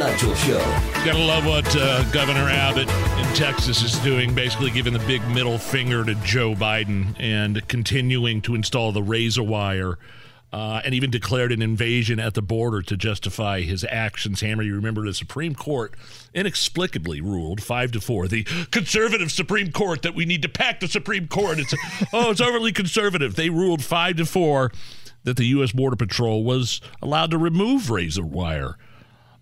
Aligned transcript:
Nigel 0.00 0.34
Show. 0.34 0.58
Gotta 1.04 1.18
love 1.18 1.44
what 1.44 1.76
uh, 1.76 2.02
Governor 2.10 2.48
Abbott 2.48 2.88
in 2.88 3.34
Texas 3.34 3.82
is 3.82 3.98
doing, 3.98 4.34
basically 4.34 4.70
giving 4.70 4.94
the 4.94 4.98
big 5.00 5.20
middle 5.28 5.58
finger 5.58 6.02
to 6.06 6.14
Joe 6.14 6.54
Biden 6.54 7.14
and 7.18 7.68
continuing 7.68 8.40
to 8.42 8.54
install 8.54 8.92
the 8.92 9.02
razor 9.02 9.42
wire. 9.42 9.98
Uh, 10.52 10.80
and 10.84 10.94
even 10.94 11.10
declared 11.10 11.52
an 11.52 11.62
invasion 11.62 12.18
at 12.18 12.34
the 12.34 12.42
border 12.42 12.82
to 12.82 12.96
justify 12.96 13.60
his 13.60 13.84
actions. 13.88 14.40
Hammer, 14.40 14.64
you 14.64 14.74
remember 14.74 15.04
the 15.04 15.14
Supreme 15.14 15.54
Court 15.54 15.94
inexplicably 16.34 17.20
ruled 17.20 17.62
five 17.62 17.92
to 17.92 18.00
four. 18.00 18.26
The 18.26 18.42
conservative 18.72 19.30
Supreme 19.30 19.70
Court 19.70 20.02
that 20.02 20.16
we 20.16 20.24
need 20.24 20.42
to 20.42 20.48
pack 20.48 20.80
the 20.80 20.88
Supreme 20.88 21.28
Court. 21.28 21.60
It's 21.60 21.72
oh, 22.12 22.32
it's 22.32 22.40
overly 22.40 22.72
conservative. 22.72 23.36
They 23.36 23.48
ruled 23.48 23.84
five 23.84 24.16
to 24.16 24.26
four 24.26 24.72
that 25.22 25.36
the 25.36 25.44
U.S. 25.44 25.70
Border 25.70 25.94
Patrol 25.94 26.42
was 26.42 26.80
allowed 27.00 27.30
to 27.30 27.38
remove 27.38 27.88
razor 27.88 28.24
wire 28.24 28.76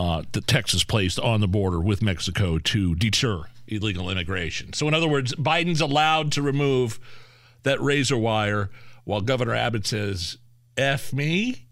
uh, 0.00 0.22
that 0.32 0.46
Texas 0.46 0.82
placed 0.82 1.20
on 1.20 1.42
the 1.42 1.46
border 1.46 1.78
with 1.78 2.00
Mexico 2.00 2.58
to 2.58 2.94
deter 2.94 3.44
illegal 3.66 4.08
immigration. 4.08 4.72
So, 4.72 4.88
in 4.88 4.94
other 4.94 5.06
words, 5.06 5.34
Biden's 5.34 5.82
allowed 5.82 6.32
to 6.32 6.42
remove 6.42 6.98
that 7.64 7.78
razor 7.82 8.16
wire 8.16 8.70
while 9.04 9.20
Governor 9.20 9.54
Abbott 9.54 9.86
says, 9.86 10.38
F 10.74 11.12
me, 11.12 11.66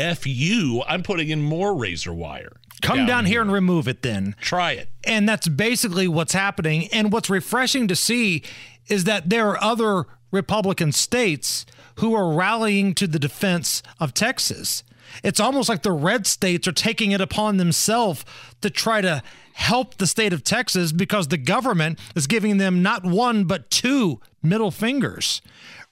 F 0.00 0.26
you, 0.26 0.82
I'm 0.88 1.04
putting 1.04 1.28
in 1.28 1.42
more 1.42 1.76
razor 1.76 2.12
wire. 2.12 2.56
Come 2.82 3.06
down, 3.06 3.26
here 3.26 3.40
and 3.40 3.52
remove 3.52 3.86
it 3.86 4.02
then. 4.02 4.34
Try 4.40 4.72
it. 4.72 4.88
And 5.04 5.28
that's 5.28 5.46
basically 5.46 6.08
what's 6.08 6.32
happening. 6.32 6.88
And 6.88 7.12
what's 7.12 7.30
refreshing 7.30 7.86
to 7.86 7.94
see 7.94 8.42
is 8.88 9.04
that 9.04 9.30
there 9.30 9.46
are 9.48 9.62
other 9.62 10.06
Republican 10.32 10.90
states 10.90 11.66
who 12.00 12.14
are 12.14 12.32
rallying 12.32 12.94
to 12.94 13.06
the 13.06 13.18
defense 13.18 13.82
of 13.98 14.14
Texas. 14.14 14.82
It's 15.22 15.40
almost 15.40 15.68
like 15.68 15.82
the 15.82 15.92
red 15.92 16.26
states 16.26 16.66
are 16.66 16.72
taking 16.72 17.12
it 17.12 17.20
upon 17.20 17.58
themselves 17.58 18.24
to 18.62 18.70
try 18.70 19.02
to 19.02 19.22
help 19.52 19.96
the 19.96 20.06
state 20.06 20.32
of 20.32 20.42
Texas 20.42 20.92
because 20.92 21.28
the 21.28 21.36
government 21.36 21.98
is 22.16 22.26
giving 22.26 22.56
them 22.56 22.82
not 22.82 23.04
one, 23.04 23.44
but 23.44 23.70
two 23.70 24.18
middle 24.42 24.70
fingers. 24.70 25.42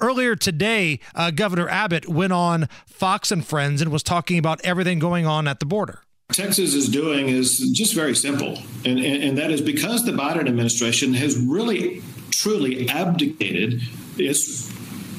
Earlier 0.00 0.34
today, 0.34 0.98
uh, 1.14 1.30
Governor 1.30 1.68
Abbott 1.68 2.08
went 2.08 2.32
on 2.32 2.68
Fox 2.86 3.30
and 3.30 3.46
Friends 3.46 3.80
and 3.80 3.92
was 3.92 4.02
talking 4.02 4.38
about 4.38 4.60
everything 4.64 4.98
going 4.98 5.26
on 5.26 5.46
at 5.46 5.60
the 5.60 5.66
border. 5.66 6.00
Texas 6.32 6.74
is 6.74 6.88
doing 6.88 7.28
is 7.28 7.58
just 7.70 7.94
very 7.94 8.16
simple, 8.16 8.58
and, 8.84 8.98
and, 8.98 9.22
and 9.22 9.38
that 9.38 9.52
is 9.52 9.60
because 9.60 10.04
the 10.04 10.12
Biden 10.12 10.48
administration 10.48 11.14
has 11.14 11.38
really, 11.38 12.02
truly 12.30 12.88
abdicated 12.88 13.82
its 14.16 14.72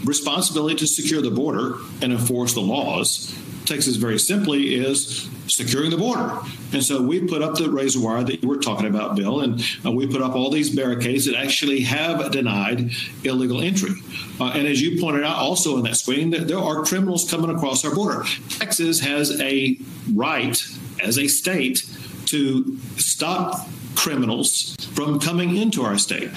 responsibility 0.04 0.76
to 0.76 0.88
secure 0.88 1.22
the 1.22 1.32
border 1.32 1.78
and 2.02 2.12
enforce 2.12 2.54
the 2.54 2.62
laws. 2.62 3.36
Texas, 3.66 3.96
very 3.96 4.20
simply, 4.20 4.76
is 4.76 5.30
securing 5.48 5.90
the 5.90 5.98
border. 5.98 6.38
And 6.74 6.84
so 6.84 7.02
we 7.02 7.22
put 7.22 7.42
up 7.42 7.56
the 7.56 7.70
razor 7.70 8.02
wire 8.02 8.24
that 8.24 8.42
you 8.42 8.50
were 8.50 8.58
talking 8.58 8.88
about, 8.88 9.16
Bill, 9.16 9.42
and 9.42 9.64
uh, 9.86 9.92
we 9.92 10.08
put 10.08 10.22
up 10.22 10.36
all 10.36 10.50
these 10.50 10.76
barricades 10.76 11.26
that 11.26 11.36
actually 11.36 11.82
have 11.82 12.32
denied 12.32 12.92
illegal 13.24 13.62
entry. 13.62 13.92
Uh, 14.40 14.52
and 14.56 14.68
as 14.68 14.82
you 14.82 15.00
pointed 15.00 15.24
out 15.24 15.38
also 15.38 15.78
in 15.78 15.84
that 15.84 15.96
screen, 15.96 16.32
that 16.32 16.48
there 16.48 16.60
are 16.60 16.84
criminals 16.84 17.30
coming 17.30 17.56
across 17.56 17.86
our 17.86 17.94
border. 17.94 18.24
Texas 18.50 19.00
has 19.00 19.40
a 19.42 19.78
right 20.14 20.62
as 21.02 21.18
a 21.18 21.28
state 21.28 21.84
to 22.26 22.78
stop 22.98 23.68
criminals 23.96 24.76
from 24.94 25.20
coming 25.20 25.56
into 25.56 25.84
our 25.84 25.98
state 25.98 26.32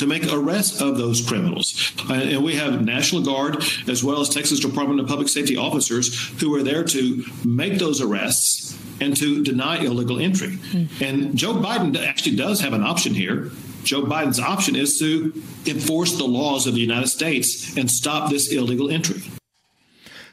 to 0.00 0.06
make 0.06 0.30
arrests 0.32 0.80
of 0.80 0.96
those 0.96 1.26
criminals. 1.26 1.92
Uh, 2.08 2.14
and 2.14 2.42
we 2.42 2.56
have 2.56 2.82
National 2.84 3.22
Guard 3.22 3.62
as 3.86 4.02
well 4.02 4.20
as 4.20 4.28
Texas 4.28 4.58
Department 4.58 4.98
of 4.98 5.06
Public 5.06 5.28
Safety 5.28 5.56
officers 5.56 6.28
who 6.40 6.54
are 6.56 6.62
there 6.62 6.82
to 6.84 7.24
make 7.44 7.78
those 7.78 8.00
arrests 8.00 8.78
and 9.00 9.16
to 9.16 9.44
deny 9.44 9.78
illegal 9.78 10.18
entry. 10.18 10.56
Mm. 10.72 11.00
And 11.00 11.36
Joe 11.36 11.54
Biden 11.54 11.96
actually 12.02 12.36
does 12.36 12.60
have 12.60 12.72
an 12.72 12.82
option 12.82 13.14
here. 13.14 13.50
Joe 13.82 14.02
Biden's 14.02 14.40
option 14.40 14.74
is 14.74 14.98
to 14.98 15.32
enforce 15.66 16.16
the 16.16 16.24
laws 16.24 16.66
of 16.66 16.74
the 16.74 16.80
United 16.80 17.08
States 17.08 17.76
and 17.76 17.90
stop 17.90 18.30
this 18.30 18.52
illegal 18.52 18.90
entry. 18.90 19.22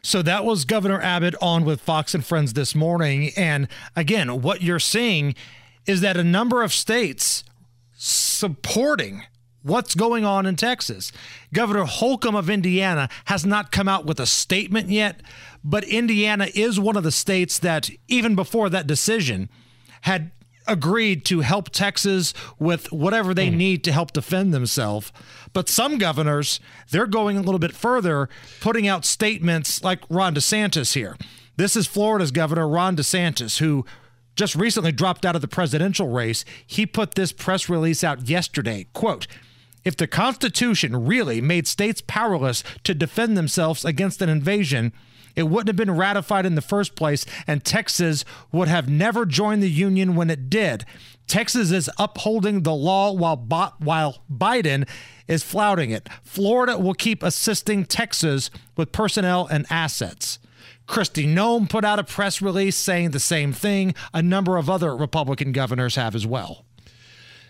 So 0.01 0.21
that 0.21 0.45
was 0.45 0.63
Governor 0.63 1.01
Abbott 1.01 1.35
on 1.41 1.65
with 1.65 1.81
Fox 1.81 2.13
and 2.13 2.25
Friends 2.25 2.53
this 2.53 2.73
morning. 2.73 3.31
And 3.35 3.67
again, 3.95 4.41
what 4.41 4.61
you're 4.61 4.79
seeing 4.79 5.35
is 5.85 5.99
that 6.01 6.15
a 6.15 6.23
number 6.23 6.63
of 6.63 6.71
states 6.71 7.43
supporting 7.97 9.23
what's 9.67 9.95
going 9.95 10.25
on 10.25 10.45
in 10.45 10.55
Texas. 10.55 11.11
Governor 11.53 11.83
Holcomb 11.83 12.35
of 12.35 12.49
Indiana 12.49 13.09
has 13.25 13.45
not 13.45 13.71
come 13.71 13.87
out 13.87 14.05
with 14.05 14.19
a 14.19 14.25
statement 14.25 14.89
yet, 14.89 15.21
but 15.63 15.83
Indiana 15.83 16.47
is 16.55 16.79
one 16.79 16.97
of 16.97 17.03
the 17.03 17.11
states 17.11 17.59
that, 17.59 17.89
even 18.07 18.35
before 18.35 18.69
that 18.69 18.87
decision, 18.87 19.49
had 20.01 20.31
agreed 20.67 21.23
to 21.25 21.39
help 21.41 21.69
Texas 21.69 22.33
with 22.59 22.91
whatever 22.91 23.33
they 23.33 23.49
mm. 23.49 23.55
need 23.55 23.83
to 23.85 23.91
help 23.91 24.11
defend 24.11 24.53
themselves. 24.53 25.11
But 25.53 25.69
some 25.69 25.97
governors, 25.97 26.59
they're 26.91 27.07
going 27.07 27.37
a 27.37 27.41
little 27.41 27.59
bit 27.59 27.73
further, 27.73 28.29
putting 28.59 28.87
out 28.87 29.05
statements 29.05 29.83
like 29.83 30.01
Ron 30.09 30.35
DeSantis 30.35 30.93
here. 30.93 31.17
This 31.55 31.75
is 31.75 31.87
Florida's 31.87 32.31
governor, 32.31 32.67
Ron 32.67 32.95
DeSantis, 32.95 33.59
who 33.59 33.85
just 34.35 34.55
recently 34.55 34.91
dropped 34.91 35.25
out 35.25 35.35
of 35.35 35.41
the 35.41 35.47
presidential 35.47 36.09
race. 36.09 36.45
He 36.65 36.85
put 36.85 37.15
this 37.15 37.31
press 37.31 37.69
release 37.69 38.03
out 38.03 38.29
yesterday. 38.29 38.87
Quote, 38.93 39.25
if 39.87 39.95
the 39.95 40.05
Constitution 40.05 41.05
really 41.05 41.39
made 41.39 41.65
states 41.65 42.03
powerless 42.05 42.61
to 42.83 42.93
defend 42.93 43.37
themselves 43.37 43.85
against 43.85 44.21
an 44.21 44.27
invasion, 44.27 44.91
it 45.33 45.43
wouldn't 45.43 45.69
have 45.69 45.77
been 45.77 45.95
ratified 45.95 46.45
in 46.45 46.55
the 46.55 46.61
first 46.61 46.93
place, 46.93 47.25
and 47.47 47.63
Texas 47.63 48.25
would 48.51 48.67
have 48.67 48.89
never 48.89 49.25
joined 49.25 49.63
the 49.63 49.71
Union 49.71 50.13
when 50.13 50.29
it 50.29 50.49
did. 50.49 50.83
Texas 51.25 51.71
is 51.71 51.89
upholding 51.97 52.63
the 52.63 52.73
law 52.73 53.13
while, 53.13 53.37
while 53.79 54.23
Biden 54.29 54.85
is 55.25 55.41
flouting 55.41 55.91
it. 55.91 56.09
Florida 56.21 56.77
will 56.77 56.93
keep 56.93 57.23
assisting 57.23 57.85
Texas 57.85 58.51
with 58.75 58.91
personnel 58.91 59.47
and 59.47 59.65
assets. 59.69 60.37
Kristi 60.85 61.33
Noem 61.33 61.69
put 61.69 61.85
out 61.85 61.97
a 61.97 62.03
press 62.03 62.41
release 62.41 62.75
saying 62.75 63.11
the 63.11 63.21
same 63.21 63.53
thing. 63.53 63.95
A 64.13 64.21
number 64.21 64.57
of 64.57 64.69
other 64.69 64.93
Republican 64.93 65.53
governors 65.53 65.95
have 65.95 66.13
as 66.13 66.27
well. 66.27 66.65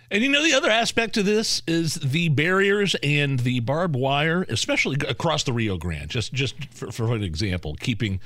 And 0.09 0.23
you 0.23 0.29
know, 0.29 0.43
the 0.43 0.53
other 0.53 0.69
aspect 0.69 1.17
of 1.17 1.25
this 1.25 1.61
is 1.67 1.95
the 1.95 2.29
barriers 2.29 2.95
and 3.03 3.39
the 3.39 3.59
barbed 3.59 3.95
wire, 3.95 4.45
especially 4.47 4.97
across 5.07 5.43
the 5.43 5.51
Rio 5.51 5.77
Grande, 5.77 6.09
just, 6.09 6.33
just 6.33 6.55
for, 6.73 6.91
for 6.91 7.13
an 7.13 7.23
example, 7.23 7.75
keeping 7.75 8.21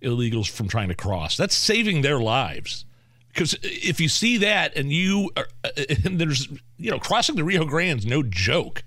illegals 0.00 0.48
from 0.48 0.68
trying 0.68 0.88
to 0.88 0.94
cross. 0.94 1.36
That's 1.36 1.54
saving 1.54 2.02
their 2.02 2.20
lives. 2.20 2.84
Because 3.28 3.56
if 3.62 4.00
you 4.00 4.08
see 4.08 4.38
that 4.38 4.76
and 4.76 4.92
you 4.92 5.30
are, 5.36 5.48
and 6.04 6.20
there's, 6.20 6.48
you 6.78 6.90
know, 6.90 7.00
crossing 7.00 7.34
the 7.34 7.44
Rio 7.44 7.64
Grande's 7.64 8.06
no 8.06 8.22
joke. 8.22 8.84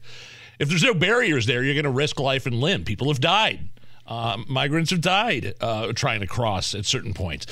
If 0.57 0.69
there's 0.69 0.83
no 0.83 0.93
barriers 0.93 1.45
there, 1.45 1.63
you're 1.63 1.75
going 1.75 1.83
to 1.83 1.89
risk 1.89 2.19
life 2.19 2.45
and 2.45 2.59
limb. 2.59 2.85
People 2.85 3.09
have 3.09 3.19
died. 3.19 3.69
Uh, 4.07 4.37
migrants 4.47 4.91
have 4.91 5.01
died 5.01 5.53
uh, 5.59 5.91
trying 5.91 6.21
to 6.21 6.27
cross 6.27 6.73
at 6.73 6.85
certain 6.85 7.13
points. 7.13 7.45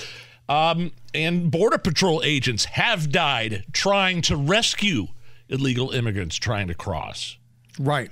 Um, 0.47 0.91
and 1.13 1.49
Border 1.49 1.77
Patrol 1.77 2.21
agents 2.23 2.65
have 2.65 3.11
died 3.11 3.65
trying 3.73 4.21
to 4.23 4.35
rescue 4.35 5.07
illegal 5.49 5.91
immigrants 5.91 6.35
trying 6.35 6.67
to 6.67 6.73
cross. 6.73 7.37
Right. 7.79 8.11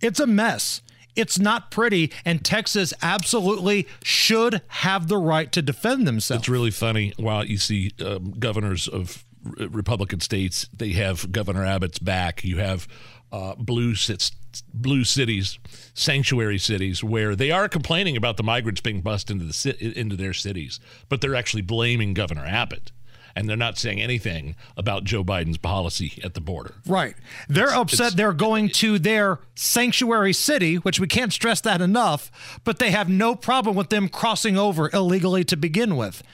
It's 0.00 0.20
a 0.20 0.26
mess. 0.26 0.82
It's 1.16 1.38
not 1.38 1.70
pretty, 1.70 2.12
and 2.24 2.44
Texas 2.44 2.94
absolutely 3.02 3.88
should 4.02 4.62
have 4.68 5.08
the 5.08 5.18
right 5.18 5.50
to 5.52 5.60
defend 5.60 6.06
themselves. 6.06 6.42
It's 6.42 6.48
really 6.48 6.70
funny. 6.70 7.12
While 7.16 7.44
you 7.44 7.58
see 7.58 7.90
um, 8.04 8.30
governors 8.38 8.86
of 8.86 9.24
Republican 9.42 10.20
states, 10.20 10.68
they 10.72 10.90
have 10.92 11.32
Governor 11.32 11.64
Abbott's 11.64 11.98
back. 11.98 12.44
You 12.44 12.58
have 12.58 12.86
uh, 13.32 13.54
blue 13.56 13.96
sits, 13.96 14.30
blue 14.72 15.04
cities, 15.04 15.58
sanctuary 15.94 16.58
cities, 16.58 17.02
where 17.04 17.34
they 17.36 17.50
are 17.50 17.68
complaining 17.68 18.16
about 18.16 18.36
the 18.36 18.42
migrants 18.42 18.80
being 18.80 19.00
bussed 19.00 19.30
into 19.30 19.44
the 19.44 19.98
into 19.98 20.16
their 20.16 20.32
cities, 20.32 20.80
but 21.08 21.20
they're 21.20 21.34
actually 21.34 21.62
blaming 21.62 22.14
Governor 22.14 22.44
Abbott. 22.46 22.92
And 23.36 23.48
they're 23.48 23.56
not 23.56 23.78
saying 23.78 24.00
anything 24.00 24.56
about 24.76 25.04
Joe 25.04 25.22
Biden's 25.22 25.56
policy 25.56 26.20
at 26.24 26.34
the 26.34 26.40
border. 26.40 26.74
Right. 26.84 27.14
They're 27.48 27.66
it's, 27.66 27.74
upset 27.74 28.06
it's, 28.08 28.16
they're 28.16 28.32
going 28.32 28.70
to 28.70 28.98
their 28.98 29.38
sanctuary 29.54 30.32
city, 30.32 30.76
which 30.76 30.98
we 30.98 31.06
can't 31.06 31.32
stress 31.32 31.60
that 31.60 31.80
enough, 31.80 32.60
but 32.64 32.80
they 32.80 32.90
have 32.90 33.08
no 33.08 33.36
problem 33.36 33.76
with 33.76 33.90
them 33.90 34.08
crossing 34.08 34.58
over 34.58 34.90
illegally 34.92 35.44
to 35.44 35.56
begin 35.56 35.96
with. 35.96 36.24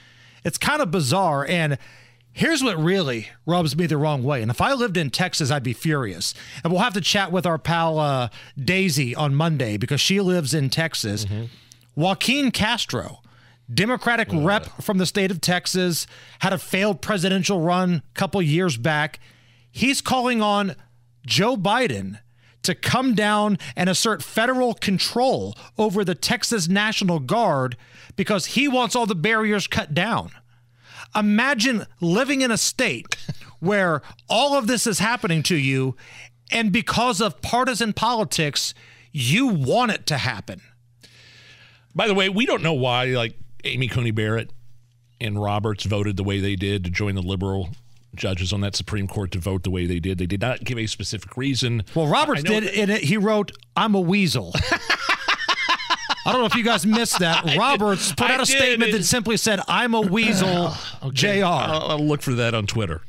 It's 0.43 0.57
kind 0.57 0.81
of 0.81 0.89
bizarre. 0.89 1.45
And 1.47 1.77
Here's 2.37 2.63
what 2.63 2.77
really 2.77 3.29
rubs 3.47 3.75
me 3.75 3.87
the 3.87 3.97
wrong 3.97 4.21
way. 4.21 4.43
And 4.43 4.51
if 4.51 4.61
I 4.61 4.73
lived 4.73 4.95
in 4.95 5.09
Texas, 5.09 5.49
I'd 5.49 5.63
be 5.63 5.73
furious. 5.73 6.35
And 6.63 6.71
we'll 6.71 6.83
have 6.83 6.93
to 6.93 7.01
chat 7.01 7.31
with 7.31 7.47
our 7.47 7.57
pal 7.57 7.97
uh, 7.97 8.29
Daisy 8.55 9.15
on 9.15 9.33
Monday 9.33 9.75
because 9.75 9.99
she 9.99 10.21
lives 10.21 10.53
in 10.53 10.69
Texas. 10.69 11.25
Mm-hmm. 11.25 11.45
Joaquin 11.95 12.51
Castro, 12.51 13.21
Democratic 13.73 14.27
rep 14.31 14.67
from 14.83 14.99
the 14.99 15.07
state 15.07 15.31
of 15.31 15.41
Texas, 15.41 16.05
had 16.37 16.53
a 16.53 16.59
failed 16.59 17.01
presidential 17.01 17.59
run 17.61 18.03
a 18.07 18.13
couple 18.13 18.39
years 18.43 18.77
back. 18.77 19.19
He's 19.71 19.99
calling 19.99 20.39
on 20.39 20.75
Joe 21.25 21.57
Biden 21.57 22.19
to 22.61 22.75
come 22.75 23.15
down 23.15 23.57
and 23.75 23.89
assert 23.89 24.21
federal 24.21 24.75
control 24.75 25.57
over 25.75 26.05
the 26.05 26.13
Texas 26.13 26.67
National 26.67 27.17
Guard 27.17 27.77
because 28.15 28.45
he 28.45 28.67
wants 28.67 28.95
all 28.95 29.07
the 29.07 29.15
barriers 29.15 29.65
cut 29.65 29.95
down. 29.95 30.29
Imagine 31.17 31.85
living 31.99 32.41
in 32.41 32.51
a 32.51 32.57
state 32.57 33.15
where 33.59 34.01
all 34.29 34.55
of 34.57 34.67
this 34.67 34.85
is 34.85 34.99
happening 34.99 35.41
to 35.43 35.55
you, 35.55 35.95
and 36.51 36.71
because 36.71 37.19
of 37.19 37.41
partisan 37.41 37.91
politics, 37.93 38.73
you 39.11 39.47
want 39.47 39.91
it 39.91 40.05
to 40.07 40.17
happen. 40.17 40.61
By 41.95 42.07
the 42.07 42.13
way, 42.13 42.29
we 42.29 42.45
don't 42.45 42.61
know 42.61 42.73
why 42.73 43.05
like 43.05 43.35
Amy 43.63 43.87
Coney 43.87 44.11
Barrett 44.11 44.51
and 45.19 45.41
Roberts 45.41 45.83
voted 45.85 46.15
the 46.17 46.23
way 46.23 46.39
they 46.39 46.55
did 46.55 46.83
to 46.83 46.91
join 46.91 47.15
the 47.15 47.23
liberal 47.23 47.69
judges 48.15 48.53
on 48.53 48.61
that 48.61 48.75
Supreme 48.75 49.07
Court 49.07 49.31
to 49.31 49.39
vote 49.39 49.63
the 49.63 49.71
way 49.71 49.85
they 49.87 49.99
did. 49.99 50.17
They 50.19 50.25
did 50.27 50.41
not 50.41 50.63
give 50.63 50.77
a 50.77 50.85
specific 50.85 51.35
reason. 51.35 51.83
Well, 51.95 52.07
Roberts 52.07 52.43
did 52.43 52.63
in 52.65 52.89
it. 52.91 53.03
He 53.03 53.17
wrote, 53.17 53.51
"I'm 53.75 53.95
a 53.95 53.99
weasel." 53.99 54.53
I 56.25 56.33
don't 56.33 56.41
know 56.41 56.45
if 56.47 56.55
you 56.55 56.63
guys 56.63 56.85
missed 56.85 57.19
that. 57.19 57.55
Roberts 57.57 58.11
put 58.11 58.29
I 58.29 58.33
out 58.33 58.41
a 58.41 58.45
did. 58.45 58.57
statement 58.57 58.91
that 58.91 59.03
simply 59.03 59.37
said, 59.37 59.61
"I'm 59.67 59.93
a 59.93 60.01
weasel." 60.01 60.73
Okay. 61.03 61.39
Jr. 61.39 61.45
I'll, 61.45 61.91
I'll 61.91 62.05
look 62.05 62.21
for 62.21 62.33
that 62.33 62.53
on 62.53 62.67
Twitter. 62.67 63.01